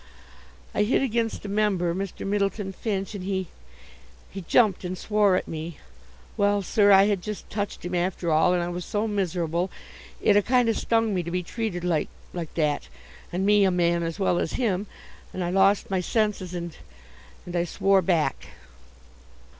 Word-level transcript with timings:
I 0.73 0.81
hit 0.81 1.03
against 1.03 1.45
a 1.45 1.47
member, 1.47 1.93
Mr. 1.93 2.25
Myddleton 2.25 2.73
Finch, 2.73 3.13
and 3.13 3.23
he 3.23 3.49
he 4.31 4.41
jumped 4.41 4.83
and 4.83 4.97
swore 4.97 5.35
at 5.35 5.47
me. 5.47 5.77
Well, 6.37 6.63
sir, 6.63 6.91
I 6.91 7.03
had 7.03 7.21
just 7.21 7.51
touched 7.51 7.85
him 7.85 7.93
after 7.93 8.31
all, 8.31 8.51
and 8.55 8.63
I 8.63 8.69
was 8.69 8.83
so 8.83 9.07
miserable, 9.07 9.69
it 10.19 10.35
a 10.35 10.41
kind 10.41 10.67
of 10.69 10.75
stung 10.75 11.13
me 11.13 11.21
to 11.21 11.29
be 11.29 11.43
treated 11.43 11.83
like 11.83 12.09
like 12.33 12.51
that, 12.55 12.87
and 13.31 13.45
me 13.45 13.63
a 13.63 13.69
man 13.69 14.01
as 14.01 14.17
well 14.17 14.39
as 14.39 14.53
him, 14.53 14.87
and 15.35 15.43
I 15.43 15.51
lost 15.51 15.91
my 15.91 15.99
senses, 15.99 16.55
and 16.55 16.75
and 17.45 17.55
I 17.55 17.63
swore 17.63 18.01
back." 18.01 18.47